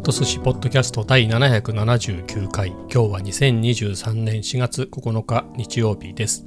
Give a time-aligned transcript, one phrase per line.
[0.00, 2.68] ット寿司ポッドキャスト第779回。
[2.70, 6.46] 今日は2023年4月9日日曜日です。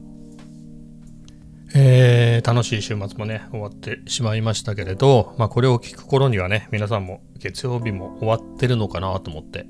[1.75, 9.67] えー、楽しい週末もね終わってしまいましたけれど、まあ、これを聞く頃にはね皆さんも月曜日も終わってるのかなと思って。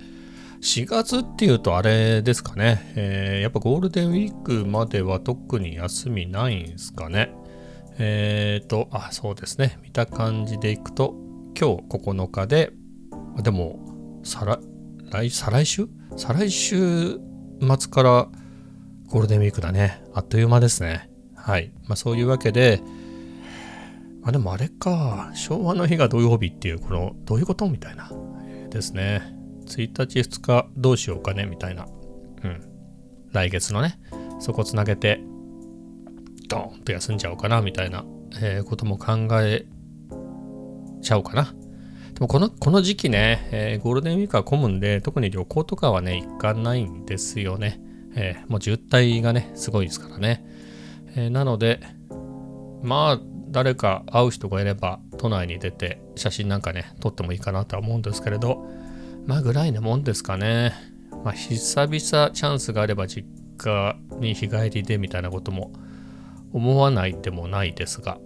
[0.62, 7.36] 4月っていうとあれですかね、えー、やっぱゴールデンウィークまでは特に休みないんすかね。
[8.00, 9.78] えっ、ー、とあそうですね。
[9.84, 11.16] 見た感じでいくと
[11.60, 12.72] 今日9日で
[13.42, 13.80] でも、
[14.24, 15.88] 再来、再来週？
[16.16, 17.20] 再来週
[17.60, 18.30] 末から
[19.08, 20.04] ゴールデンウィークだね。
[20.14, 21.10] あっという間ですね。
[21.36, 21.72] はい。
[21.88, 22.82] まあそういうわけで、
[24.24, 28.10] あ、でもあれか、昭和の日が土曜日っていう、この、どういうことみたいな、
[28.70, 29.22] ですね。
[29.66, 31.88] 1日2日どうしようかねみたいな。
[32.44, 32.62] うん。
[33.32, 34.00] 来月のね、
[34.40, 35.20] そこつなげて、
[36.48, 38.06] ドーンと休んじゃおうかなみたいな、
[38.42, 39.66] えー、ことも考え
[41.02, 41.54] ちゃおうかな。
[42.14, 47.80] でもこの、この時期ね、えー、ゴールデンウィークは混むんで、特に旅行とかはね、行かないんですよね。
[48.16, 50.46] えー、もう渋滞がね、すごいですからね。
[51.16, 51.80] えー、なので、
[52.84, 58.68] まあ、誰か会う人がいれば、都内に出て写真なんかね、撮ってもいいかなとは思うんですけれど、
[59.26, 60.74] まあぐらいなもんですかね。
[61.24, 65.72] まあ、久々チャンスがあれば実家に日帰りでみたいなことも
[66.52, 68.18] 思わないでもないですが、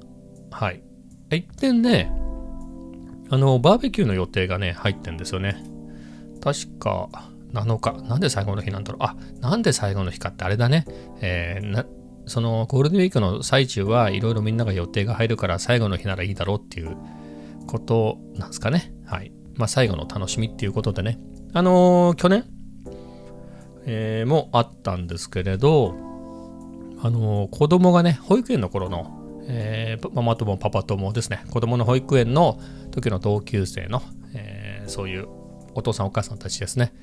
[0.49, 0.81] はい。
[1.29, 2.11] 一点ね、
[3.29, 5.63] あの、バーベキューの予定がね、入ってんですよね。
[6.41, 7.09] 確か、
[7.53, 7.93] 7日。
[8.07, 9.03] なんで最後の日なんだろう。
[9.03, 10.85] あ、なんで最後の日かってあれだね。
[11.21, 11.85] えー、
[12.25, 16.95] そのゴールデンウィークの最中はいろいろみんなが予定が入るから最後の日ならいいだろうっていう
[17.67, 18.93] ことなんですかね。
[19.05, 19.31] はい。
[19.55, 21.19] まあ最後の楽しみっていうことでね。
[21.53, 22.45] あのー、去年、
[23.85, 25.95] えー、もあったんですけれど、
[27.01, 29.16] あのー、子供がね、保育園の頃の
[29.47, 31.43] えー、ママ友パパ友ですね。
[31.51, 32.59] 子供の保育園の
[32.91, 34.01] 時の同級生の、
[34.33, 35.27] えー、そういう
[35.73, 36.93] お父さんお母さんたちですね。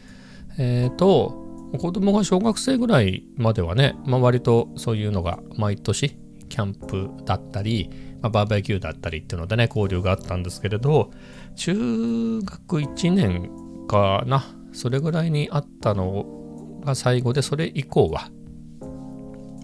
[0.59, 1.45] えー、と
[1.79, 6.17] 子供が小学生ぐらいまではね、まあ、割とそういうのが毎年
[6.49, 7.91] キャンプだったり、
[8.21, 11.11] まあ、バーベキューだったりっていうのでね交流があったんですけれど
[11.57, 13.51] 中学1年
[13.89, 18.31] かなそれぐらいにあったのが最後でそれ以降は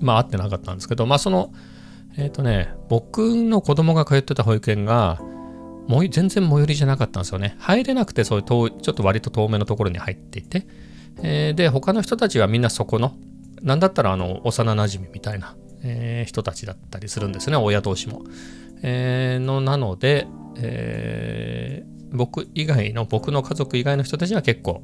[0.00, 1.52] まあ会ってなかったんですけどまあその
[2.16, 5.20] えっ、ー、とね、僕の子供が通ってた保育園が、
[5.86, 7.56] もう全然最寄りじゃなかったんですよね。
[7.58, 10.66] 入れなくて、そういう遠ちょっと割と遠めのところに入っていて、
[11.22, 13.16] えー、で、他の人たちはみんなそこの、
[13.62, 18.22] なんだったらあの、幼馴染みたいな、えー、人たちだったりするんですね、親同士も。
[18.82, 20.26] えー、の、なので、
[20.56, 24.82] えー、僕以外の、僕の家族以外の人たちは結構、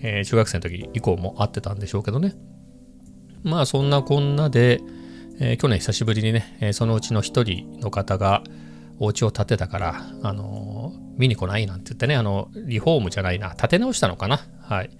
[0.00, 2.34] えー、中学生の時以降も会ってたんでしょうけどね。
[3.42, 4.80] まあ、そんなこんなで、
[5.40, 8.42] えー、去年久しぶりにね、えー、そのうちの一人の方が
[8.98, 14.40] お家を建てたから、あのー、見に来ないなんて言ってね、あの、リフォームじゃないな、建て直したのかな。
[14.60, 14.90] はい。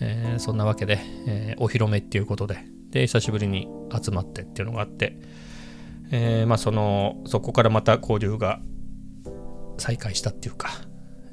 [0.00, 2.58] えー、そんなわけで、えー、お披露目っていうことで、
[2.90, 5.18] で、久しぶりに集まってっていうのがあって、
[6.10, 8.60] えー、まあその、そこからまた交流が
[9.78, 10.70] 再開したっていうか、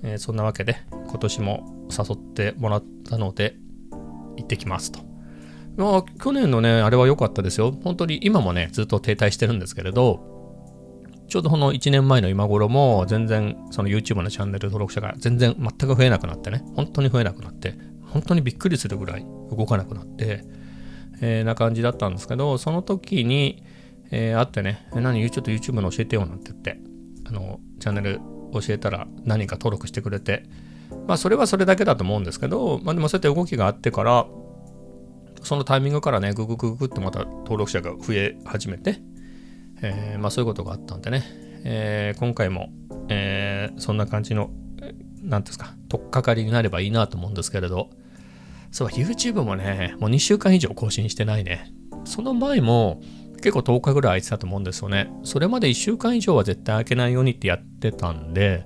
[0.04, 3.56] えー、そんなわけで、今年も誘ってもらったので、
[4.38, 5.13] 行ってきますと。
[5.76, 7.72] まあ、去年のね、あれは良かったですよ。
[7.84, 10.34] 本当に今もね、ずっと停滞してるんですけれど、
[11.28, 17.76] ちょうどこの1年前の今頃も全然その YouTube のチャンネル登録者が全然全く増えなくなってね、本当に増えなくなって、
[18.12, 20.44] 本当にびっくりするぐらい動かなくなって、
[21.22, 23.64] えー、な感じだったんですけど、その時に、
[24.12, 26.78] えー、会ってね、何、ちょっと YouTube の教えてよなんて言って、
[27.26, 28.20] あの、チャンネル
[28.54, 30.44] 教えたら何か登録してくれて、
[31.08, 34.28] まあそれはそれだけだと思うんですけど、まあでもそうやって動きがあってから、
[35.44, 39.02] そのタイミングからね、ググググってまた登録者が増え始めて、
[39.82, 41.24] えー、まあそういうことがあったんでね、
[41.66, 42.70] えー、今回も、
[43.10, 44.52] えー、そんな感じの、
[45.22, 47.90] 何ですか、とっかかりになればいいなと思うんですけれど、
[48.72, 51.72] そう、YouTube もね、もう2週間以上更新してないね。
[52.06, 53.02] その前も
[53.38, 55.12] 結構10日ぐらい空いてたと思うんですよね。
[55.24, 58.66] それまで1週間以上は絶対空けないようにってやってたんで、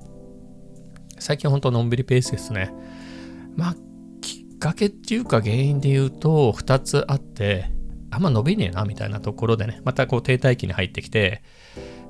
[1.19, 2.71] 最近ほんとのんびりペースですね。
[3.56, 3.75] まあ
[4.59, 7.71] かけっていうか原因で言うと2つあって
[8.09, 11.44] あんま伸びねえなみたいなところでねまたこう停滞期に入ってきて、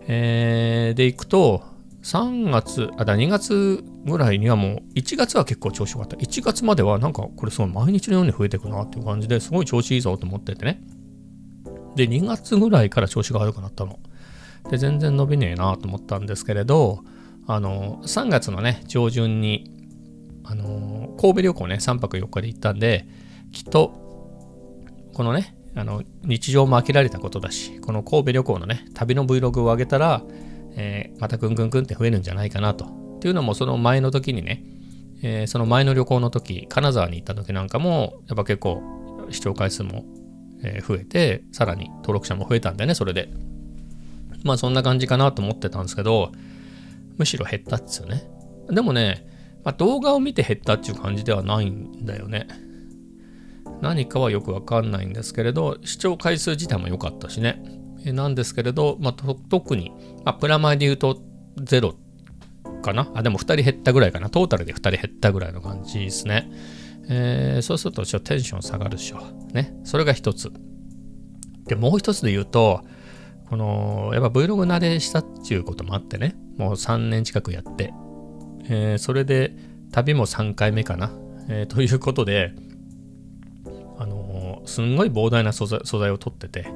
[0.08, 1.64] えー、で行くと
[2.04, 6.16] 3月あだ2月ぐらいにはもう1月は結構調子良かった。
[6.16, 10.82] 1月まではなんかこれすごい毎日のように増えていくなっていう感じですごい調子いいぞと思っててね。
[11.96, 14.00] で2月ぐらいから調子が悪くなったの。
[14.70, 17.00] で全然伸びねえなと思ったんですけれど
[17.48, 19.77] あの3月のね上旬に
[20.50, 23.06] あのー、神戸旅行ね、3泊4日で行ったんで、
[23.52, 23.94] きっと、
[25.14, 30.24] このね、あの、日常も飽きられたことだし、この神戸旅行のね、旅の Vlog を上げたら、
[30.76, 32.86] えー、またぐんぐんぐんって増えるんじゃないかなと。
[32.86, 34.64] っていうのも、その前の時にね、
[35.22, 40.06] えー、その前の旅行の時、金沢に行った時なんかも、やっぱ結構視聴回数も、
[40.64, 43.30] え増えて、さらに登録者も増えたんでね、それで。
[44.44, 46.32] まあそんな感じかなと思ってたんですけど、
[47.18, 48.28] むしろ減ったっつよね。
[48.70, 49.28] でもね、
[49.68, 52.48] まあ、動画を見て減ったっていう感じではないんだよね。
[53.82, 57.62] 何かはよくわかんないんですけれど、視聴回数自体も良かったしね。
[58.06, 59.92] えなんですけれど、まあ、特に、
[60.24, 61.22] まあ、プラマイで言うと
[61.60, 61.96] 0
[62.82, 63.12] かな？
[63.14, 64.30] あ、でも2人減ったぐらいかな。
[64.30, 66.50] トータルで2人減ったぐらいの感じですね。
[67.10, 69.20] えー、そうするとちょっとテンション下がるでしょ。
[69.52, 69.78] ね。
[69.84, 70.50] それが一つ。
[71.66, 72.86] で、もう一つで言うと、
[73.50, 77.94] この、やっぱ Vlog 慣れしたっていうこともあってね、もう3年近くやって、
[78.70, 79.56] えー、それで
[79.92, 81.12] 旅も3回目かな。
[81.50, 82.54] えー、ということで、
[83.98, 86.68] あのー、すんごい膨大な素材素材を取ってて、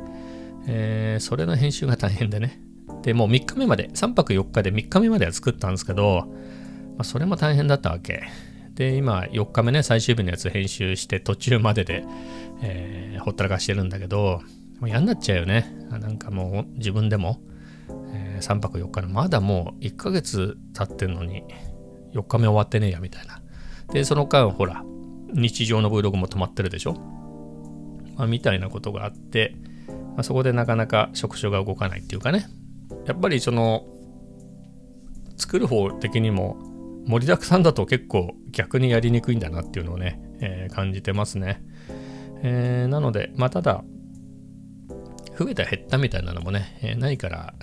[0.68, 2.62] えー、それの編集が大変でね。
[3.02, 6.28] で、もう3日目まで、3泊4日で3日目までは作ったんですけど、
[6.98, 8.24] まあ、それも大変だったわけ。
[8.76, 12.06] で、今4日目ね、最終日のやつ編集して途中までで、
[12.62, 14.42] えー、ほったらかしてるんだけど、
[14.80, 15.72] もう嫌になっちゃうよね。
[15.90, 17.42] なんかもう自分でも、
[18.14, 21.44] えー、3泊4日の、まだもう1ヶ月経ってんのに、
[22.14, 23.42] 4日目終わってねえや、みたいな。
[23.94, 24.84] で、その間、ほら、
[25.34, 26.94] 日常の Vlog も止まってるでしょ、
[28.18, 29.56] まあ、みたいなことがあって、
[29.88, 32.48] まあ、そこでなかなか触手が動かないっていうかね。
[33.06, 33.86] やっぱりその、
[35.38, 36.58] 作る方的にも
[37.08, 41.64] 盛りだくさんだと結構逆にやりにくいんだなっていうのをね、えー、感じてますね。
[42.44, 43.84] えー、なので、まあ、ただ、
[45.38, 47.54] 増えた減ったみたいなのもね、えー、ないから、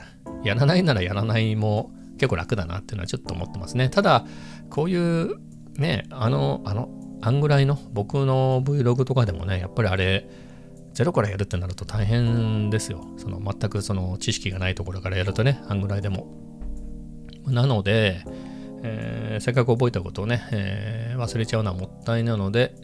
[0.42, 3.88] やらないならやらないも結構楽だなっていうのはちょっと思ってますね。
[3.88, 4.26] ただ、
[4.70, 5.36] こういう
[5.76, 6.88] ね、あの、あの、
[7.22, 10.28] あんぐらいの僕の Vlog とかでもね、やっぱりあれ、
[10.92, 13.06] ゼロからやるってなると大変ですよ。
[13.16, 16.26] その全くその知識がないところからやるとね、あんぐらいでも。
[17.46, 18.24] なので、
[18.82, 22.74] えー、せっかく覚えたことをね、えー、忘れちゃうのはもったいなので、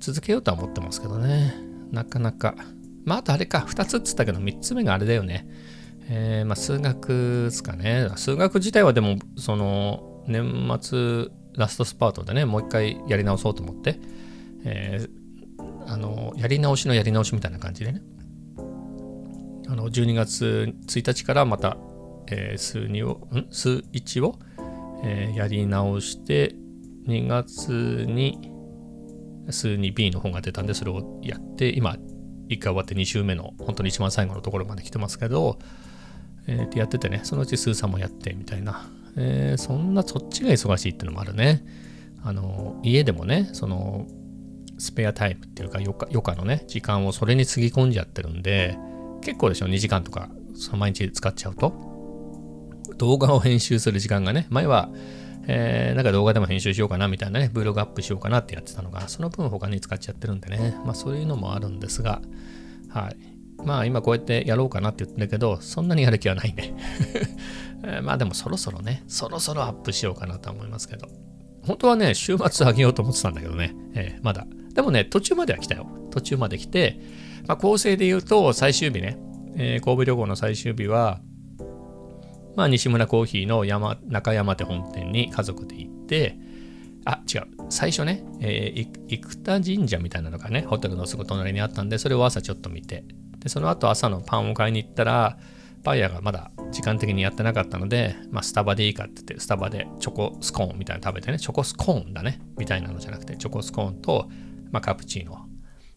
[0.00, 1.54] 続けようとは思ってますけどね。
[1.92, 2.54] なかなか。
[3.04, 5.46] まあ、あとあれか、2つっつったけど、3つ目があれだよね。
[6.12, 8.08] えー、まあ、数学ですかね。
[8.16, 14.00] 数学自体はでも、その、年末ラストスパートでね、もう一回やり直そうと思って、
[14.64, 18.02] えー、あの、やり直しのやり直しみたいな感じでね。
[19.68, 21.76] あの、12月1日からまた、
[22.26, 23.46] えー、数2を、ん？
[23.52, 24.36] 数1を、
[25.04, 26.56] えー、やり直して、
[27.06, 28.50] 2月に
[29.48, 31.96] 数 2B の本が出たんで、それをやって、今、
[32.48, 35.60] 1回終わって2週目の、本当に一番最後のところまで来てますけど、
[36.50, 38.90] えー、やっててね、そのうち数3もやってみたいな。
[39.16, 41.64] えー、そんな、そっちが忙しいってのもあるね。
[42.24, 44.06] あの、家でもね、その、
[44.78, 48.78] スペアタイムっていうか余暇、のね、時間をそれにつぎ込んじゃってるんで、
[49.22, 51.72] 結構でしょ、2時間とか、その毎日使っちゃうと。
[52.96, 54.90] 動画を編集する時間がね、前は、
[55.46, 62.20] えー、なんか動画でも編集しようかなみたいなね、Vlog アップしようかなってやってたのが、その分他に使っちゃってるんでね、まあそういうのもあるんですが、
[62.88, 63.29] はい。
[63.64, 66.74] まあ今こうやってやろうかなって言ってるけど、そんなにやる気はないね。
[68.02, 71.08] まあでもそろそろね、そろそろアップしようかなと思いますけど。
[71.66, 74.46] 本当はね、週末あげようと思ってたんだけどね、えー、まだ。
[74.74, 75.86] でもね、途中までは来たよ。
[76.10, 77.00] 途中まで来て、
[77.46, 79.18] まあ構成で言うと最終日ね、
[79.56, 81.20] えー、神戸旅行の最終日は、
[82.56, 86.38] まあ西村コーヒーの山中山手本店に家族で行って、
[87.04, 87.46] あ、違う。
[87.70, 93.04] 最初ね、えー、生田神社みたいなのがね、ホテルのすぐ隣にあったんで、それを朝ちょっと見て、
[93.40, 95.38] で、その後朝のパンを買いに行ったら、
[95.82, 104.28] パン屋がまだ時間的にやってなかったので、まあ、スタバでいいかって言って、スタバでチョコスコーンみたいなの食べてね、チョコスコーンだね、みたいなのじゃなくて、チョコスコーンと、
[104.70, 105.46] まあ、カプチーノ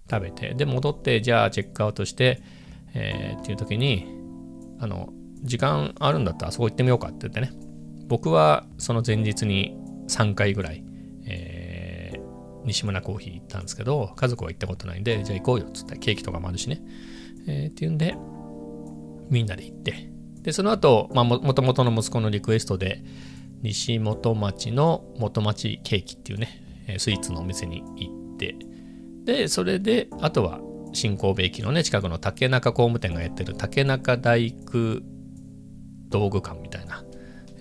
[0.09, 2.41] 食べて、で、戻って、じゃあチェックアウトして、
[2.93, 4.07] えー、っていう時に、
[4.79, 5.09] あの、
[5.43, 7.51] 時間あるんだったらあそこ行ってみようかって言ってね、
[8.07, 10.83] 僕はその前日に3回ぐらい、
[11.25, 16.81] えー、西村コーヒー行ったんですけど、家族は行ったことないんで、じゃあ行こうよっつって、ケーキとかもあるしね。
[17.47, 18.15] えー、っていうんで、
[19.29, 20.09] みんなで行って、
[20.41, 23.03] で、その後、まあ、もともとの息子のリクエストで、
[23.62, 26.63] 西本町の元町ケーキっていうね、
[26.97, 28.55] スイーツのお店に行って、
[29.23, 30.59] で、それで、あとは、
[30.91, 35.00] 新神戸駅のね、近くの竹中工務店がやってる竹中大工
[36.09, 37.03] 道具館みたいな、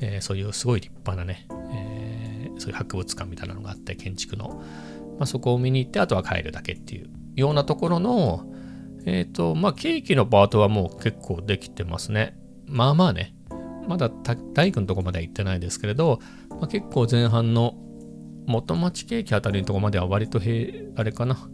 [0.01, 4.63] えー、そういうすごい立派なね、えー、そういう博物館みたいなのがあって、建築の、
[5.19, 8.52] まあ、そこを見に行って、あとは帰るだけっていうようなところの、
[9.07, 12.37] えっ、ー、と、まあ、ケーキのパートはもう結構できてますね。
[12.67, 13.35] まあまあね。
[13.89, 14.11] まだ
[14.55, 17.75] 大工のとこまでは行ってないですけれど、まあ、結構前半の
[18.47, 21.49] 元町ケーキあたりのとこまでは割とへ、あれかな、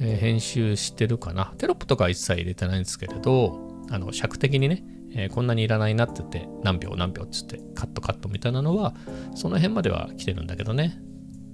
[0.00, 1.54] えー、編集してるかな。
[1.58, 3.58] テロップとかは一切入れてないんですけれど、
[3.90, 8.94] あの、尺的にね、えー、こんなにいらないなって言って何秒何秒っつってカットカットみたいなのは
[9.34, 10.98] その辺までは来てるんだけどね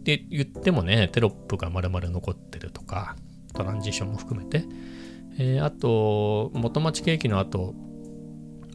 [0.00, 3.16] って言ってもねテロップが丸々残ってるとか
[3.54, 4.66] トランジションも含めて、
[5.38, 7.74] えー、あと元町ケーキの後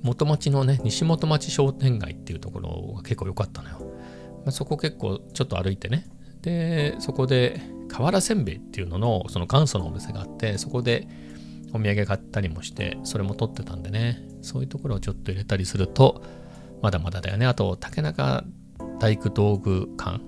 [0.03, 6.07] 元町のね西元町商店街っていうところが結構良かったのよ、まあ、そこ結構ちょっと歩いてね。
[6.41, 11.07] でそこで瓦せんべいっていうののその元祖のお店があってそこで
[11.73, 14.27] お土産買ったりもしてそれも取ってたんでね。
[14.41, 16.23] そういうところをちょっと入れたりすると
[16.81, 17.45] まだまだだよね。
[17.45, 18.43] あと竹中
[18.99, 20.21] 大工道具館。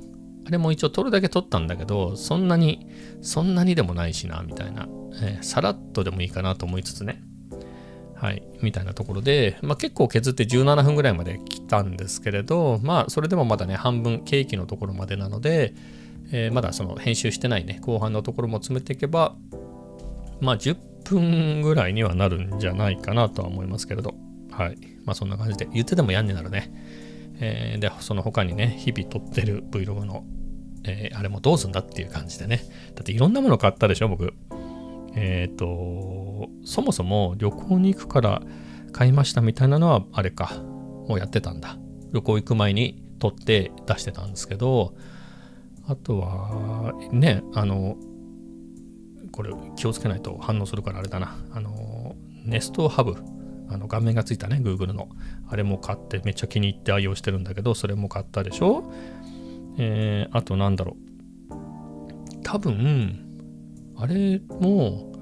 [0.46, 2.88] あれも一応取るだけ取ったんだけどそんなに
[3.22, 4.88] そんなにでもないしなみたいな、
[5.22, 7.22] えー、さらっとでもいいかなと思いつつね
[8.16, 15.74] はいみたいなところで、まあ、結構削って17分ぐらいまで来たんですけれどまあそれでもまだね半分ケーキのところまでなので、
[16.32, 19.36] えー、まだその編集してないね後半のところも詰めていけば
[20.40, 24.16] まあ10分ぐらいにはなるんじゃないかなとは思いますけれど、
[24.52, 24.78] はい。
[25.06, 26.72] まあそんな感じで、言ってても嫌になるね。
[27.40, 30.24] えー、で、その他にね、日々撮ってる Vlog の、
[30.84, 32.62] えー、あれもどうすんだっていう感じでね。
[32.96, 34.34] だっていろんなもの買ったでしょ、僕。
[35.16, 38.42] えっ、ー、と、そもそも旅行に行くから
[38.92, 40.54] 買いましたみたいなのは、あれか、
[41.08, 41.78] もうやってたんだ。
[42.14, 44.94] 旅行行く前に撮って出してたんですけど、
[45.88, 47.98] あとは、ね、あの、
[49.32, 51.36] これ気をつけないと反応するからあれだな。
[51.52, 53.16] あの、ネストハブ、
[53.70, 55.10] あの画面がついたね、Google の。
[55.50, 58.84] あれも買ってめっちゃ気に入って愛用してるんだけど、それも買ったでしょ？
[59.78, 60.96] えー、あとなんだろ
[61.50, 61.54] う。
[62.44, 63.20] 多分、
[63.96, 65.14] あれも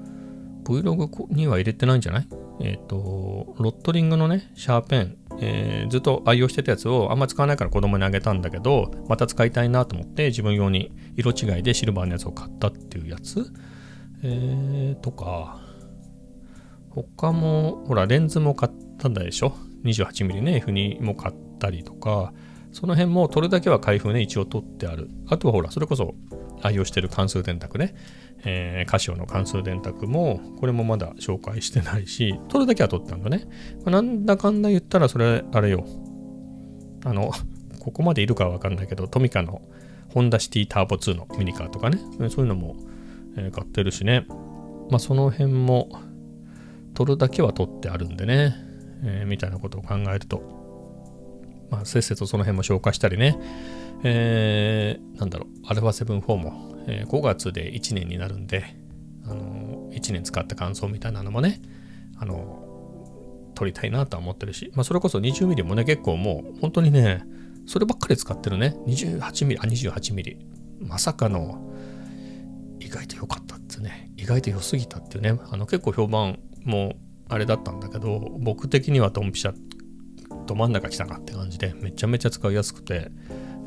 [0.64, 2.28] Vlog には入れてないんじゃない？
[2.60, 13.52] えっ、ー、と、ロットリングのね、シャーペン、えー、ずっと愛用してたやつをあんま使わないから子供にあげたんだけど、また使いたいなと思って自分用に色違いでシルバーのやつを買ったっていうやつ？
[14.22, 15.61] えー、とか、
[16.94, 22.32] 他も、ほら、レンズも買ったんだでしょ ?28mm ね、F2 も買ったりとか、
[22.72, 25.10] その辺も撮るだけは開封ね、一応撮ってある。
[25.28, 26.14] あとはほら、それこそ
[26.62, 27.94] 愛用してる関数電卓ね、
[28.44, 33.46] えー、カシオの関数電卓も、これもまだ紹介してないし、撮るだけは撮ったんだね。
[33.84, 35.84] なんだかんだ言ったら、それ、あれよ。
[37.04, 37.32] あの、
[37.80, 39.62] ここまでいるかはわかんないけど、トミカの
[40.08, 42.76] ホンダシティターボ2のミニカーとかね、そういうのも、
[43.34, 44.26] 買ってるしね。
[44.90, 45.88] まあその辺も
[46.94, 48.54] 取るだけは取ってあるんでね、
[49.04, 50.42] えー、みたいなことを考えると、
[51.70, 53.38] まあせっせとその辺も消化したりね、
[54.04, 58.64] えー、なんだろう、α7-4 も、えー、5月で1年になるんで、
[59.24, 61.60] あのー、1年使った感想みたいなのもね、
[62.18, 67.24] あのー、撮りたいなとは思ってるし、まあそれこそ 20mm もね、結構もう本当にね、
[67.66, 68.76] そればっかり使ってるね。
[68.86, 70.36] 28mm、あ、28mm。
[70.80, 71.72] まさかの
[72.80, 74.10] 意外と良かったってね。
[74.16, 75.38] 意外と良すぎたっていうね。
[75.50, 76.96] あの結構評判もう
[77.28, 79.54] あれだったんだけど僕的にはドンピシャ
[80.46, 83.10] ど真ん中来たなって感じでめちゃめちゃ使いやすくて、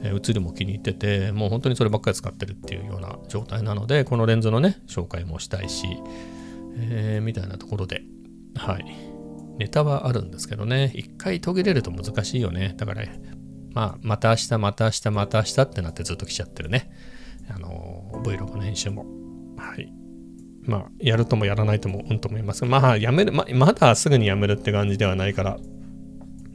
[0.04, 5.88] え、映りも気に入っててもう本当にそればっかり使ってるっていうような状態なのでこのレンズのね紹介もしたいし、
[6.78, 8.04] えー、みたいなところで
[8.56, 8.86] はい
[9.58, 13.04] ネタはあるんですけどね一回途切れると難しいよねだから、
[13.74, 16.92] まあまた明日また明日また明日ってなってずっと来ちゃってるね
[17.50, 19.06] あの Vlog の編集も。
[19.58, 20.05] はい。
[20.66, 25.58] まあ、やるともやらないともうんと思いますまあ、やめる、ま、まだすぐにやめるって感じではないから、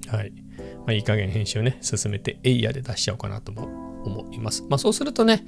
[0.09, 0.33] はい。
[0.79, 4.65] まあ、いい加減編集ね、進めて、エイヤで出しちゃおうかなとも思います。
[4.69, 5.45] まあ、そうするとね、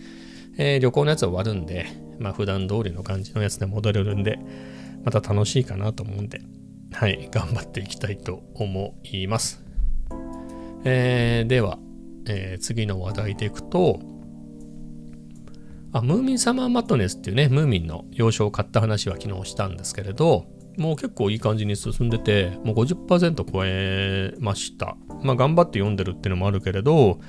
[0.56, 1.86] えー、旅行のやつは終わるんで、
[2.18, 4.38] まあ、普段通りの感じのやつで戻れるんで、
[5.04, 6.40] また楽しいかなと思うんで、
[6.92, 9.64] はい、頑張っていきたいと思います。
[10.84, 11.78] えー、では、
[12.28, 14.00] えー、次の話題でいくと、
[15.92, 20.46] あ、ムーミンサマーマットネスっていうね、ムーミンの洋書を買った話は昨日したんですけれど、
[20.78, 24.96] もう結構いい感じに進んでて、もう50%超えました。
[25.22, 27.20] まあ頑張って読んでるっていうのもあるけれど、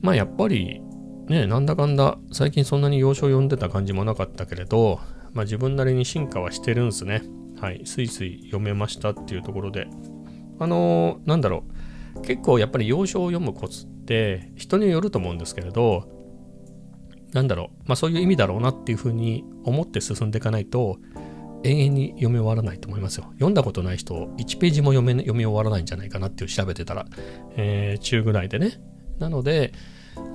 [0.00, 0.80] まあやっぱり
[1.28, 5.00] ね、なんだかんだ最近そんなに洋書を読んでた感じもなかったけれど、
[5.32, 7.22] まあ自分なりに進化はしてるんすね。
[7.60, 9.88] はい、スイスイ読めましたっていうところで。
[10.60, 11.64] あのー、なんだろ
[12.16, 12.20] う。
[12.22, 16.17] 結構やっぱり洋書を読むコツって人によると思うんですけれど、
[17.32, 20.98] なんだろう、まあそういう意味だろうなっていうふうに思って進んでいかないと、
[21.64, 23.26] 永遠に読み終わらないと思いますよ。
[23.32, 27.06] 読んだことない人、1ページも読め読み終わらないんじゃないかなっていう調べてたら、
[27.56, 28.80] えー、中ぐらいでね。
[29.18, 29.72] なので、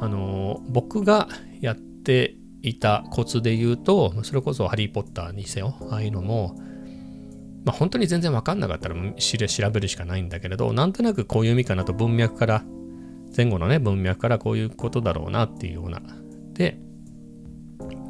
[0.01, 1.29] あのー、僕が
[1.61, 6.55] やっていたコツで言うと、それこそハリー・ポッターにせよ、ああいうのも、
[7.65, 12.63] まあ本当に全然わかんなかったら調べるしかないんだけれど、なんとなくこういう意味かなと文脈から、
[13.35, 16.01] 前後のね、文脈からこういうことだろうなっていうような
[16.53, 16.77] で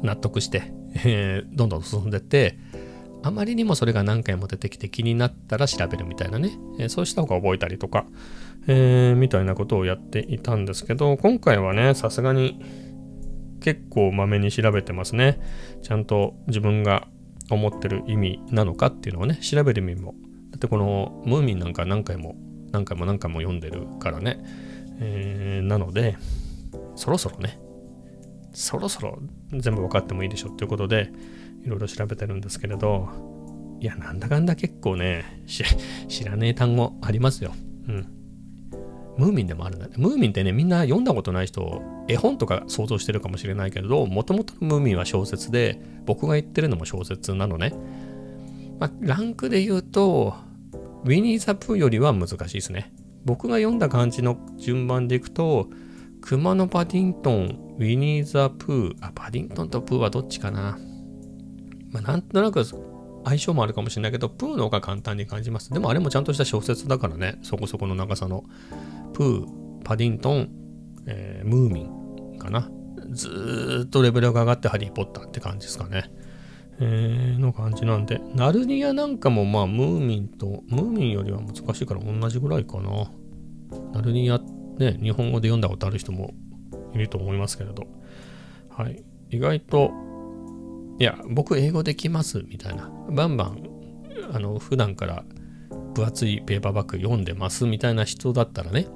[0.02, 0.72] 納得して、
[1.04, 2.58] えー、どんどん進んでって
[3.22, 8.04] あまりにもそれが何回も出てきて気になったら調べるみたいなね、えー、そうした方が覚えたりとか、
[8.66, 12.60] えー、みたいなことをやっていたんですけど、今回はね、さすがに
[13.62, 15.40] 結構まめに調べてますね。
[15.82, 17.08] ちゃんと自分が
[17.50, 20.14] 思ってる意味なのかっていうのをね、調べる意味も。
[20.50, 22.36] だってこのムーミンなんか何回も
[22.72, 24.38] 何回も何回も読んでるからね。
[25.00, 26.18] えー、なので、
[26.94, 27.58] そろそろね、
[28.54, 29.18] そろそろ
[29.52, 31.12] 全部分かってもいいでしょっていうことで、
[31.64, 33.08] いろいろ調べてるんですけれど、
[33.80, 37.52] いや、なんだかんだ結構ね、知らねえ単語ありますよ。
[37.88, 38.06] うん。
[39.18, 39.94] ムーミンでもあるんだね。
[39.96, 47.74] ムーミンってね、みんな読んだことない人、絵本とか想像してるかもしれないけれど、もともとムーミンは小説で、僕が言ってるのも小説なのね。
[48.80, 50.34] まあ、ランクで言うと、
[51.04, 52.92] ウィニー・ザ・プーよりは難しいですね。
[53.24, 55.68] 僕が読んだ感じの順番でいくと、
[56.24, 60.78] 熊のパディントン、ウィニー・ザ・プー、あ、パディントンとプーはどっちかな。
[61.92, 65.70] まあ、なんとなく相性もあるかもしれないけど、プーの方が簡単に感じます。
[65.70, 68.42] でもあれもちゃんとした小説だからね、そこそこの長さの。
[69.12, 69.46] プー、
[69.84, 70.48] パディントン、
[71.06, 71.82] えー、ムーミ
[72.36, 72.70] ンかな。
[73.10, 76.10] ずーっとレベルが上がってハリー・ポッターって感じですかね。
[76.80, 83.10] えー、の感じなんで、ナルニアなんかもまあムーミンと、ムーミンよりは難しいから同じぐらいかな。
[83.92, 86.34] ナルニアっね、日本語で読んだことある人も
[86.94, 87.86] いると思いますけれど、
[88.68, 89.02] はい。
[89.30, 89.90] 意外と
[90.98, 92.88] いや、僕英語できますみたいな。
[93.10, 93.68] バンバン、
[94.32, 95.24] あの、普段から
[95.94, 98.86] 分厚いペーパーバッグ読んでますみたいな人だったらね、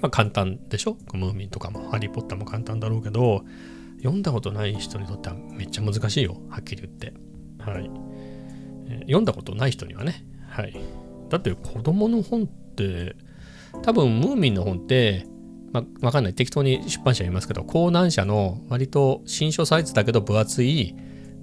[0.00, 0.96] まあ簡単でしょ？
[1.12, 3.44] ムーミンとかも、ハリー・ポッターも簡単だろうけど、
[3.98, 6.40] 読んだことない人にとってはめっちゃ難しいよ。
[6.48, 7.12] はっきり言って。
[7.58, 7.90] はい。
[9.00, 10.26] 読んだことない人にはね。
[10.48, 10.74] はい。
[11.28, 13.16] だって子供の本って、
[13.82, 15.26] 多分ムーミンの本って、
[15.72, 16.34] ま、わかんない。
[16.34, 20.94] 適当に出版社言いますけど、講談社の割と新書サイズだけど分厚い、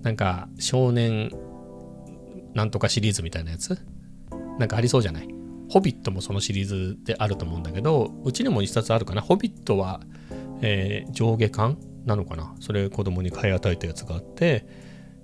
[0.02, 1.32] なんか少年
[2.54, 3.78] なんとかシリーズみたいなやつ？
[4.60, 5.28] なんかありそうじゃない？
[5.70, 9.22] ホビットもそのシリーズであると思うんだけど、うちにも一冊あるかな？
[9.22, 10.02] ホビットは、
[10.62, 12.54] えー、上下巻なのかな？
[12.60, 14.68] それ子供に買い与えたやつがあって、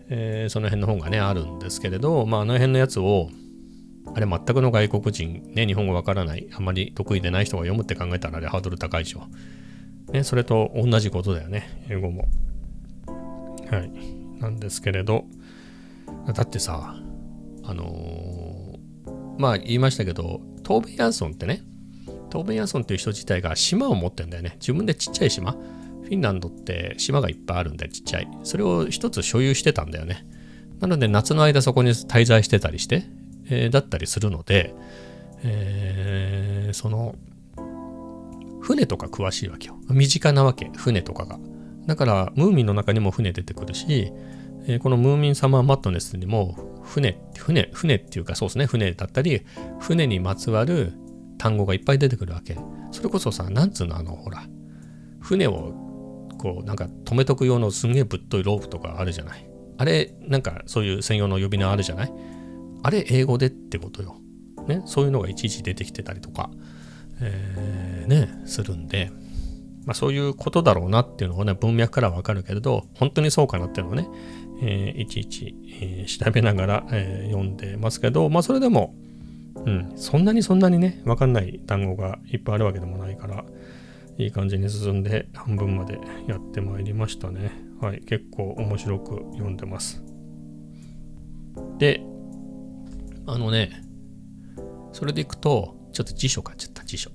[0.10, 3.30] えー、その辺の本がね、あるんですけれど、まあ、あの辺のやつを、
[4.14, 9.24] あれ全くの外国人、ね、日本語わからない、あまり得意でない人が読むって考えたらあれハードル高いでしょ。
[10.12, 12.28] ね、それと同じことだよね、英語も。
[13.70, 13.92] はい。
[14.40, 15.26] なんですけれど、
[16.34, 16.96] だってさ、
[17.64, 21.62] あのー、まあ言いましたけど、トーベン・ヤンソンってね、
[22.30, 24.56] トーベン・ヤンソンっていう人自体が島を持ってんだよね。
[24.60, 25.52] 自分でちっちゃい島。
[25.52, 28.28] フィンランドって島がいっぱいあるんでちっちゃい。
[28.44, 30.26] それを一つ所有してたんだよね。
[30.80, 33.04] なので夏の間そこに滞在してたりして、
[33.50, 34.74] え、だったりするので、
[35.44, 37.16] え、その
[38.62, 39.78] 船とか詳しいわけよ。
[39.90, 41.40] 身近なわけ、船とかが。
[41.88, 44.12] だから、ムーミンの中にも船出てくるし、
[44.68, 49.42] え、このムーミンサマーマットネスにも船、船、船っていうかそうですね、船だったり、
[49.80, 50.94] 船にまつわる
[51.38, 52.58] 単語がいっぱい出てくるわけ。
[52.92, 54.44] それこそさ、なんつうの、あの、ほら、
[55.20, 55.74] 船を
[56.38, 59.50] こう、なんか止めとく用のすんげえぶっといロープとかあるじゃない。
[59.78, 62.14] あれ、なんかそういう専用の呼び名あるじゃない
[62.84, 64.16] あれ英語でってことよ。
[64.68, 66.52] ね、そういうのがいちいち出てきてたりとか、
[67.22, 69.12] えー、ね、するんで、
[69.86, 74.08] まあ、そういうことだろうなっていうのをね、文脈からわかるけれど、本当にそうかなっていうのをね、
[74.62, 78.94] えー、いちいち、えー、調べながら、えー、読んでますけど、まあそれでも、
[79.66, 83.46] うん、そんなにそんなにね、わかんない単語がいっぱいあるわけでもないから、
[84.18, 87.52] いい感じに進んで半分までやってまいりましたね。
[87.82, 90.04] はい、結構面白く読んでます。
[91.78, 92.04] で、
[93.32, 93.84] あのね、
[94.92, 97.12] それでいくと、ちょっと辞書買っちゃった、辞書。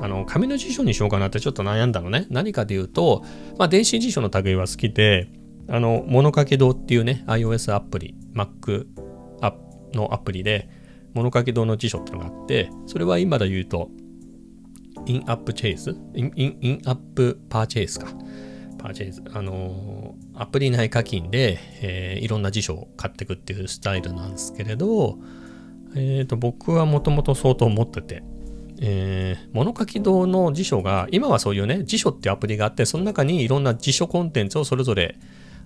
[0.00, 2.26] あの、紙の辞書にしようかなってちょっと悩んだのね。
[2.30, 3.24] 何かで言うと、
[3.58, 5.28] まあ、電子辞書の類は好きで、
[5.68, 8.86] あの、物書き堂っていうね、iOS アプリ、Mac
[9.94, 10.68] のアプリで、
[11.14, 13.90] 物書き堂の辞書ってのがあって、それは今で言うと、
[15.06, 18.06] インアップチェイスイン、イン、インアップパーチェイスか。
[18.78, 19.22] パーチェイス。
[19.32, 25.18] あのー、アプリ内課金で、えー、いろんな辞書を買っていくっていうスタイルなんですけれど、
[25.94, 28.22] えっ、ー、と、僕はもともと相当持ってて、
[28.80, 35.18] えー、物書堂の辞書が、今はそういうね、辞書ってアプリがあって、その中にいろんな辞書コンテンツをそれぞれ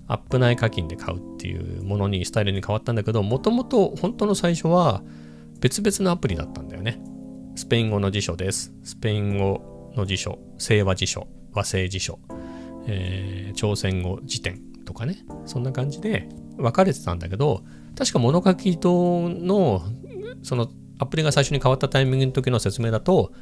[0.09, 5.03] アップ内課金で買うっていうものに、スタイルに変わったんだけど、もともと本当の最初は
[5.61, 7.01] 別々のアプリだったんだよね。
[7.55, 8.73] スペイン語の辞書です。
[8.83, 12.19] スペイン語の辞書、清和辞書、和製辞書、
[12.87, 17.63] えー、朝鮮語辞典とかね、そんな感じで分かれてたんだけど、
[17.97, 19.83] 確か物書き堂の
[20.43, 23.33] そのアプリが最初に変わったタイミングの時の説明だと、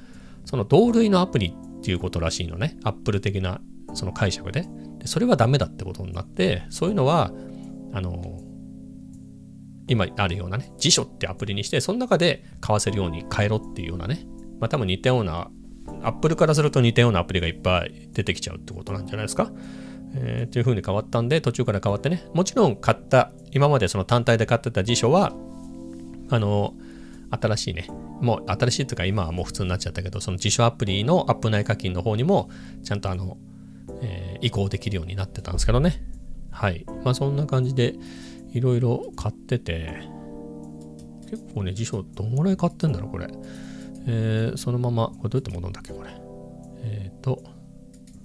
[0.44, 2.78] その同類のアプリっていうことらしいのね。
[2.84, 3.60] アップル的な
[3.94, 4.66] その解釈で。
[4.98, 7.32] でそれはダメだってことになって、そういうのは、
[7.92, 8.40] あの、
[9.88, 14.24] 今あるようなね、辞書ってアプリにして、その中で買わせるように変えろっていうようなね、
[14.60, 15.50] まあ多分似たような、
[16.02, 19.50] アップルからすると似たようなアプリがいっぱい出てきちゃうってことなんじゃないですか。
[20.14, 25.32] えー、という風に変わったんで、途中から変わってね、もちろん買った、今までその単体で買ってた辞書は、
[26.30, 26.74] あの、
[27.31, 27.87] 新しいね、
[28.21, 32.51] もう新しいというか今はもう普通になっちゃったけど、その辞書アプリのアップ内課金の方にも、
[32.83, 33.38] ちゃんとあの、
[34.03, 36.03] えー、移行できるようになってたんですけどね。
[36.51, 36.85] はい。
[37.05, 37.95] まあそんな感じで、
[38.53, 40.09] いろいろ買ってて、
[41.31, 43.29] 結構ね、辞書どんぐらい買ってんだろう、これ。
[44.07, 46.11] えー、そのまま、これどうやって戻るんだっけ、これ。
[46.83, 47.43] えっ、ー、と、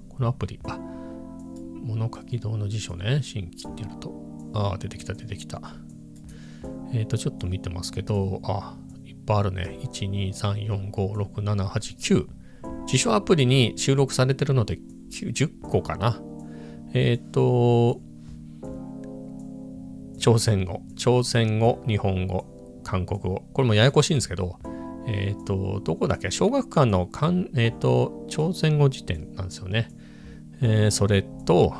[0.08, 0.78] このアプリ、あ、
[1.84, 4.12] 物書き堂の辞書ね、新規ってやると。
[4.54, 5.60] ああ、出てきた、出てきた。
[6.92, 8.76] えっ、ー、と、ちょっと見てますけど、あ、
[9.26, 9.78] ぱいあるね。
[9.82, 12.26] 1、2、3、4、5、6、7、8、9。
[12.86, 14.78] 辞書アプリに収録されてるので
[15.10, 16.20] 10個かな。
[16.94, 18.00] えっ、ー、と、
[20.18, 22.46] 朝鮮語、朝鮮語、日本語、
[22.84, 23.44] 韓国語。
[23.52, 24.58] これもややこしいんですけど、
[25.06, 26.30] えっ、ー、と、どこだっけ？
[26.30, 29.88] 小学館のかん、えっ、ー、と、朝鮮語辞典なんですよね。
[30.62, 31.74] えー、それと、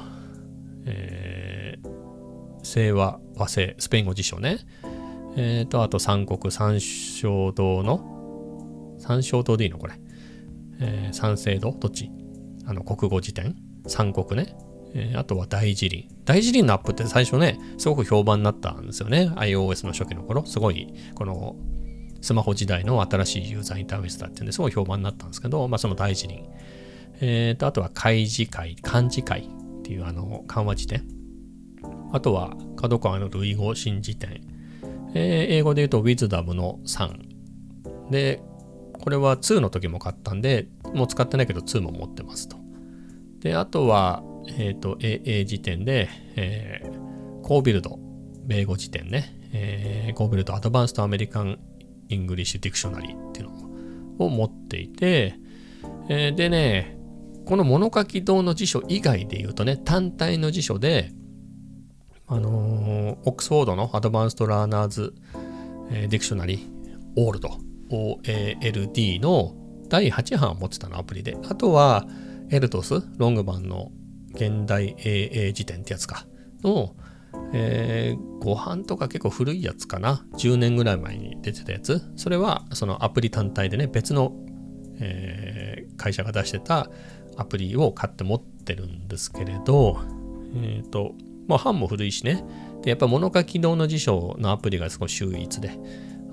[0.85, 4.59] えー、清和和製スペイン語辞書ね。
[5.37, 9.95] えっ、と、あと三国三省堂の、三省堂でいいのこれ？
[10.81, 12.11] えー、三省堂どっち？
[12.65, 13.55] あの、国語辞典？
[13.87, 14.57] 三国ね？
[14.95, 16.09] えー、あとは大辞林。
[16.25, 19.31] 大辞林のアップって最初ね、すごく評判になったんですよね。
[19.37, 20.47] iOS の初期の頃。
[20.47, 21.57] すごい、この
[22.23, 26.43] スマホ時代の新しいユーザーインターフェースだっていうんですごい評判になったんですけど、まあその大辞林。
[27.21, 31.07] えー、と、あとは開示会、漢字会っていうあの漢和辞典。
[32.13, 34.56] あとは角川の類語新辞典。
[35.19, 38.11] えー、英語で言うと Wisdom の3。
[38.11, 38.43] で、
[38.93, 42.59] これは2の時も買ったんで、もう使ってないけど2も持ってますと。
[43.41, 44.23] で、あとは、
[44.59, 47.99] えっ、ー、と、英英辞典で、えー、 COBUILD、
[48.47, 49.33] 米語辞典ね。
[49.53, 51.59] えー、 COBUILD Advanced American
[52.09, 55.37] English Dictionary っていうのを持っていて、
[56.11, 56.99] えー、でね、
[57.47, 61.13] この物書堂の辞書以外で言うとね、単体の辞書で、
[62.29, 65.15] あのー、 Oxford の Advanced Learner's
[65.91, 66.69] Dictionary、
[67.17, 67.59] オールド、
[67.91, 69.55] OALD の
[69.89, 71.37] 第8版を持ってたの、アプリで。
[71.49, 72.07] あとは、
[72.51, 73.91] エルトス、ロング版の
[74.35, 76.27] 現代 AA 辞典ってやつか、
[76.63, 76.97] の、
[77.53, 80.27] えー、5版とか結構古いやつかな。
[80.35, 82.03] 10年ぐらい前に出てたやつ。
[82.17, 84.33] それは、そのアプリ単体でね、別の、
[84.99, 86.91] えー、会社が出してた
[87.37, 90.01] アプリを買って持ってるんですけれど、
[90.55, 91.15] えっ、ー、と、
[91.47, 92.45] まあ、版も古いしね。
[92.83, 95.79] で、やっぱ物書き堂の辞書のアプリが少し秀逸で、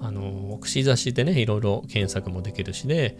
[0.01, 3.17] あの、串刺しでね、いろいろ検索もできるしで、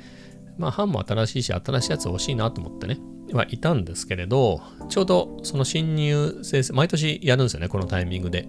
[0.58, 3.00] まあ、版も新しいし、新しいやつ欲しいなと思ってね、
[3.32, 8.48] はいたんですけれど、ちょうどその新入生、毎年やるんですよね、このタイミングで。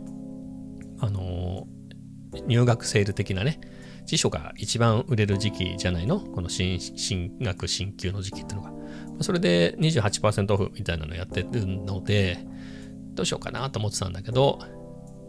[0.98, 1.66] あの、
[2.46, 3.60] 入学セール的なね、
[4.04, 6.20] 辞書が一番売れる時期じゃないの？
[6.20, 8.72] この新新学新級の時期っていうのが。
[9.20, 12.38] それで28%オフみたいなのやってるので、
[13.14, 14.58] どうしようかなと思ってたんだけど、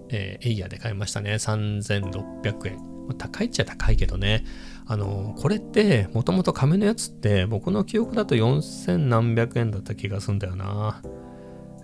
[0.10, 1.34] えー、エイヤーで買いましたね。
[1.34, 2.80] 3600円。
[3.18, 4.44] 高いっちゃ高いけどね。
[4.88, 11.02] あの、これって、もともと亀のやつって、僕の記憶だと4000何百円だった気がするんだよな。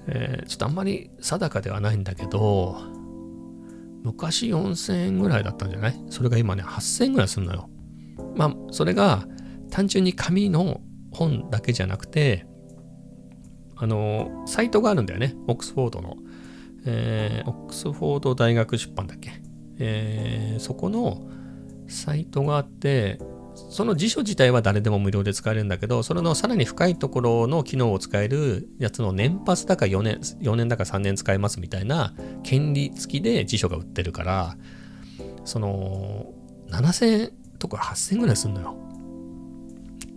[0.08, 2.76] えー、ちょっとあんまり定かではないんだけど、
[4.04, 6.06] 昔4000円ぐらいだったんじゃない？
[6.10, 7.70] それが今ね、8000円ぐらいするのよ。
[8.36, 9.28] まあ、それが
[9.70, 12.48] 単純に紙の本だけじゃなくて、
[13.82, 15.34] あの、サイトがあるんだよね。
[15.48, 16.18] オックスフォードの。
[16.86, 19.42] えー、オックスフォード大学出版だっけ。
[19.80, 21.28] えー、そこの
[21.88, 23.18] サイトがあって、
[23.56, 32.14] その辞書自体は誰でも無料で使えるんだけど、それのさらに深いところの機能を使えるやつの年パスだか4年、4年だか3年使えますみたいな
[32.44, 34.58] 権利付きで辞書が売ってるから、
[35.44, 36.34] その、
[36.70, 38.76] 7000とか8000ぐらいすんのよ。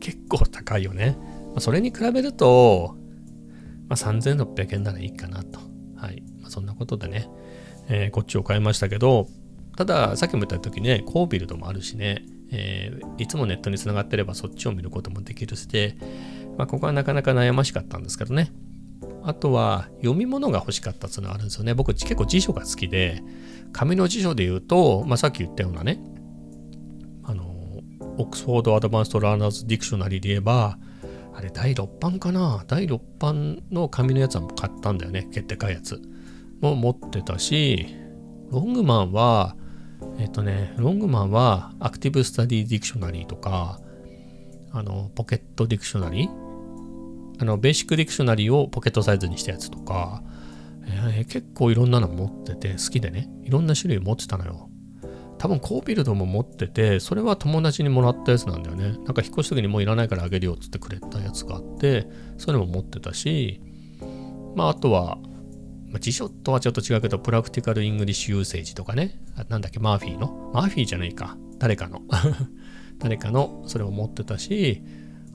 [0.01, 1.17] 結構高いよね。
[1.61, 2.97] それに比べると、
[3.89, 5.61] まあ、3600円ならいいかなと。
[5.97, 6.23] はい。
[6.41, 7.29] まあ、そんなことでね、
[7.89, 9.29] えー、こっちを買いましたけど、
[9.77, 15.97] ただ、さっきも言った時ね、コービルドもあるしね、えー、いつもネットにつながってればそっちを見ることもできるしで、
[16.57, 18.53] まあ、ここはなかなか悩ましかったんですけどね。
[19.25, 21.75] あとは、読み物が欲しかったっていうのはあるんですよね。
[21.75, 23.23] 僕結構辞書が好きで、
[23.73, 26.01] 紙の辞書で言うと、まあ、さっき言ったようなね、
[27.25, 27.45] あの、
[28.19, 30.79] Oxford Advanced Learner's Dictionary で言えば、
[31.35, 32.65] あれ、第6版かな？
[32.67, 35.29] 第6版の紙のやつは買ったんだよね。
[35.33, 36.01] 結構でかいやつ。
[36.61, 37.87] も持ってたし、
[38.51, 39.57] ロングマンは、
[40.19, 43.81] えっとね、ロングマンは Active Study Dictionary とか、
[44.73, 46.31] あの、 Pocket Dictionary
[47.41, 50.23] あの、 Basic Dictionary をポケットサイズにしたやつとか、
[50.87, 54.69] えー、結構いろんなの持ってて好きでねいろんな種類持ってたのよ
[55.39, 58.99] 多分 COBUILD も持っててそれは友達にもらったやつなんだよね。
[59.05, 63.61] なんか引っ越す時にもういらないからあげるよっつってくれたやつがあってそういうのも持ってたし
[64.55, 65.19] まああとは、
[65.89, 69.21] まあ、辞書とはちょっと違うけど Practical English Usage とかね。
[69.49, 70.51] なんだっけマーフィーの？
[70.55, 71.37] マーフィーじゃないか。
[71.59, 72.01] 誰かの。
[72.99, 74.83] 誰かのそれを持ってたし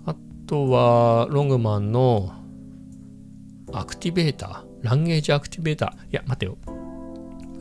[0.05, 0.15] あ
[0.47, 2.33] とはロングマンの
[3.73, 6.05] Activator？Language Activator？
[6.05, 6.57] いや待てよ。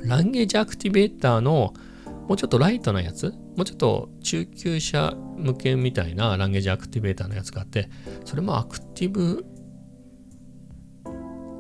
[0.05, 1.74] Language Activator の
[2.29, 7.88] もうちょっとライトなやつもうちょっと中級者向けみたいな Language Activator のやつがあって
[8.25, 9.44] それも Active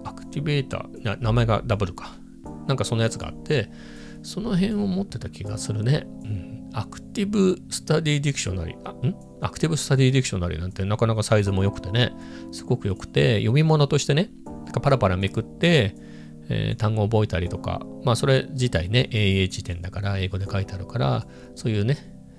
[0.04, 2.12] Activator 名前がダブルか。
[2.66, 3.70] なんかそのやつがあって
[4.22, 9.16] その辺を持ってた気がするね、うん、 Active Study Dictionary あん？
[9.40, 12.12] Active Study Dictionary なんてなかなかサイズも良くてね
[12.52, 15.96] すごく良くて読み物としてねなんかパラパラめくって
[16.48, 21.96] えー、単語を覚えたりとか、まあそれ自体ね、英英辞典だから英語で書いてあるから、そういうね、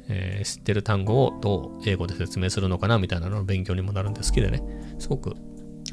[0.09, 4.63] えー、知ってる単語をどう英語で説明するのかなみたいなのの勉強にもなるんで好きでね、
[4.97, 5.35] すごく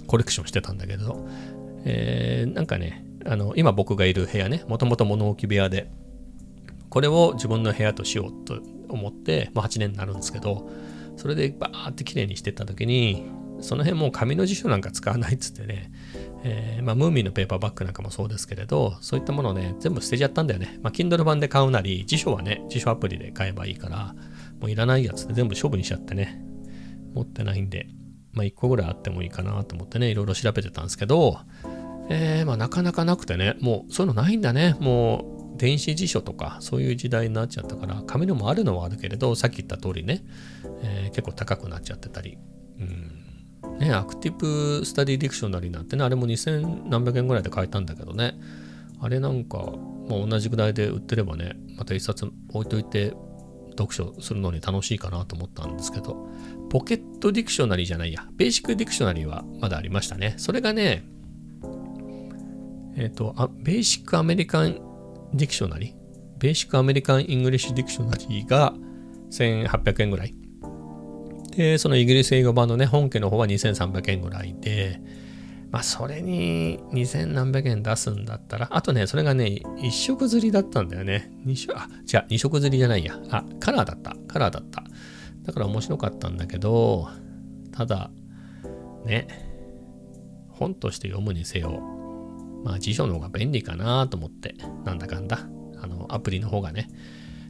[0.06, 1.26] コレクションしてたんだけど、
[1.84, 5.90] えー、なんかね、あの、今僕がいる部屋ね、もともと物置部屋で、
[6.88, 10.68] これを自分の部屋としようと思って、もう8年になるんですけど、
[11.16, 13.24] それでバーって綺麗にしてった時に、
[13.60, 15.90] その辺もう紙の辞書なんか使わないっつってね、
[16.48, 20.78] えー、まあ、ムーミンのペーパーバッグなんかもそうですけれど、そういったものをね、全部捨てちゃったんだよね。
[20.80, 24.14] まあ、Kindle 版で買うなり、辞書はね、辞書アプリで買えばいいから、
[24.60, 26.40] もういらないやつで全部処分しちゃってね、
[27.14, 27.88] 持ってないんで、
[28.32, 31.40] まあ、1個ぐらいあってもいいかなと思ってね、いろいろ調べてたんですけど、
[32.08, 34.76] えー、まあ、なかなかなくてね、もうそういうのないんだね。
[34.78, 40.22] もう、電子辞書とか、そういう時代になっちゃったから、紙のもあるのはあるけれど、さっき言った通りね、
[40.84, 42.38] えー、結構高くなっちゃってたり、
[42.78, 43.25] うん
[43.78, 48.38] ね、 Active Study Dictionary なんてね、あれも2000何百円ぐらいで買えたんだけどね、
[49.00, 49.58] あれなんか、
[50.08, 53.14] まあ、同じぐらいで売ってればね、また一冊置いといて
[53.70, 56.28] 読書するのに楽しいかなと思ったんですけど、
[56.70, 60.34] Pocket Dictionary じゃないや、 Basic Dictionary はまだありましたね。
[60.38, 61.04] それがね、
[62.96, 64.80] えっ、ー、とあ、 Basic American
[65.34, 66.06] Dictionary
[66.38, 68.74] Basic American English Dictionary が
[69.30, 70.34] 1800円ぐらい。
[71.56, 75.00] で、そのイギリス英語版のね、本家の方は2300円ぐらいで、
[75.70, 81.30] まあ、それに2000何百円出すんだったら、あとね、それがね、一色刷りだったんだよね。
[81.44, 83.18] 二色、あ、違う、二色刷りじゃないや。
[83.30, 84.14] あ、カラーだった。
[84.28, 84.84] カラーだった。
[85.42, 87.08] だから面白かったんだけど、
[87.72, 88.10] ただ、
[89.04, 89.28] ね、
[90.50, 91.80] 本として読むにせよ、
[92.64, 95.48] まあ辞書の方が便利かなと思って、なんだかんだ、
[95.80, 96.88] あの、アプリの方がね。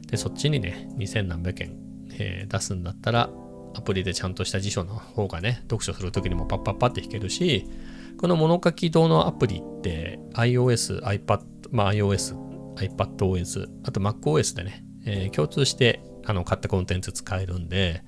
[0.07, 1.77] で、そっちにね、2000何百円、
[2.13, 3.29] えー、出すんだったら、
[3.77, 7.69] アプリでちゃんとした辞書の方がね、読書するときにもパッパッパって弾けるし、
[8.17, 12.35] この物書き用のアプリって iOS、iPad、まあ iOS、
[12.75, 18.03] iPadOS、あと MacOS でね、えー、共通してあの買ったコンテンツ使えるんで、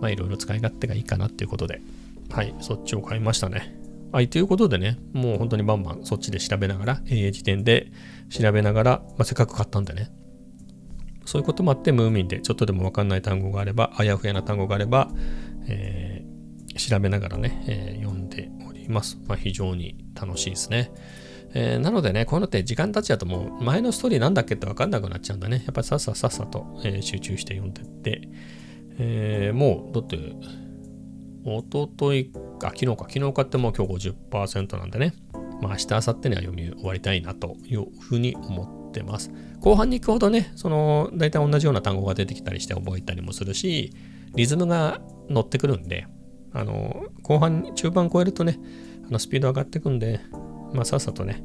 [0.00, 1.82] まあいろいろ使い勝手がいいかなっていうことで、
[2.30, 3.78] はい、そっちを買いましたね。
[4.12, 7.92] はい、ということでね、もう本当にバンバンそっちで調べながら、英英辞典で
[8.30, 10.10] 調べながら、まあ、せっかく買ったんでね、
[11.26, 15.10] そういうこともあって、ムーミンでちょっとでもわかんない単語があれば、あやふやな単語があれば、
[15.68, 19.18] えー、調べながらね、えー、読んでおります。
[19.26, 20.92] まあ、非常に楽しいですね。
[21.54, 25.62] えー、なのでね、こういうのって時間経っちゃうともう前のストーリーなんだっけってわかんなくなっちゃうんだね。
[25.64, 28.28] やっぱりさっささっさと、え、集中して読んでって、
[28.98, 30.18] えー、もう、だって、
[31.44, 32.30] おととい、
[32.62, 35.14] あ、昨日か、昨日買ってもう今日50%なんでね。
[35.60, 39.30] まあ明日、明後日には読み終わりたいなというふうに思ってます。
[39.60, 43.92] 後半に行くほどね、その、大体同じような単語が出てきたりして覚えたりもするし、
[44.34, 46.06] リズムが乗ってくるんで、
[46.52, 48.58] あの、後半、中盤超えるとね、
[49.08, 50.20] あのスピード上がってくんで、
[50.72, 51.44] まあ、さっさとね、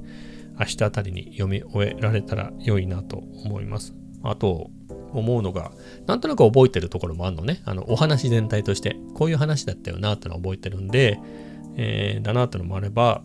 [0.59, 3.93] 明日あたりに読み終えられたら良いなと思います。
[4.23, 4.69] あと、
[5.13, 5.71] 思うのが、
[6.07, 7.61] なんとなく覚えてるところもあるのね。
[7.65, 11.19] あの、お話全体として、こういう話だったよなってのは覚えてるんで、
[11.75, 13.23] えー、だなってのもあれば、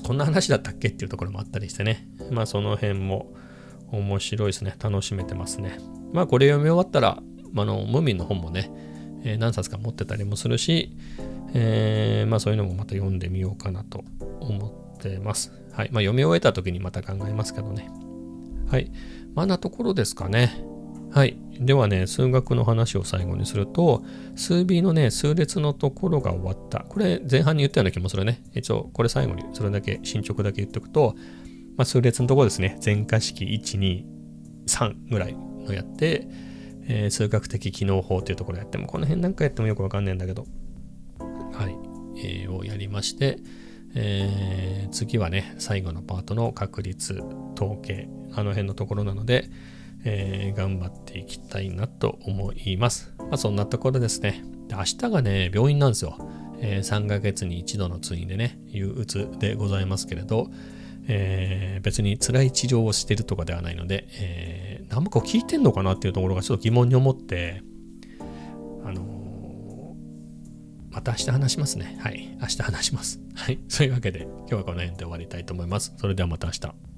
[0.00, 2.08] こんな話だったっけっていうところもあったりしてね。
[2.30, 3.32] まあその辺も
[3.90, 4.74] 面白いですね。
[4.82, 5.78] 楽しめてますね。
[6.12, 7.22] まあこれ読み終わったら、
[7.54, 8.70] あの、ムーミンの本もね、
[9.24, 10.96] えー、何冊か持ってたりもするし、
[11.54, 14.04] えー、まあそういうのもまた読んでみようかなと
[14.40, 15.52] 思ってます。
[15.72, 15.90] はい。
[15.92, 17.90] まあ読み終えた時にまた考えますけどね。
[18.70, 18.90] はい。
[19.34, 20.64] まあなところですかね。
[21.12, 21.36] はい。
[21.60, 24.02] ではね、数学の話を最後にすると、
[24.34, 26.80] 数 B のね、数列のところが終わった。
[26.88, 28.42] これ前半に言ったような気もするね。
[28.54, 31.14] 一応、これ最後にそれだけ、進捗だけ言っておくと、
[31.76, 32.78] まあ、数列のところですね。
[32.80, 34.04] 全化式1、2、
[34.66, 36.28] 3ぐらいのやって、
[36.88, 40.46] えー、数学的機能法っていうところやっても、この辺なんかやってもよくわかんないんだけど、
[41.52, 41.76] はい、
[42.24, 43.38] えー、をやりまして、
[43.94, 47.20] えー、次はね、最後のパートの確率、
[47.54, 49.50] 統計、あの辺のところなので、
[50.04, 53.14] えー、頑張っていきたいなと思います。
[53.18, 54.44] まあ、そんなところですね。
[54.68, 56.16] で明日がね、病院なんですよ。
[56.60, 60.50] えー、3ヶ月に一度の通院でね、憂鬱でございますけれど、
[61.08, 67.62] えー、別に辛い治療をしてるとかではないので、えー、何もか聞いてんのかなっていうところがちょっと疑問に思って、
[68.84, 71.98] あのー、また明日話しますね。
[72.00, 72.36] はい。
[72.40, 73.20] 明日話します。
[73.34, 73.58] はい。
[73.68, 75.94] そういうわけで、今日はこの辺で終わりたいと思います。
[75.96, 76.91] それではまた明日。